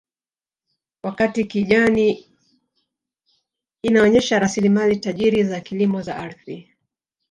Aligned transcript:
Wakati 1.03 1.43
kijani 1.45 2.27
inaonyesha 3.83 4.39
rasilimali 4.39 4.95
tajiri 4.95 5.43
za 5.43 5.61
kilimo 5.61 6.01
za 6.01 6.15
ardhi 6.15 6.75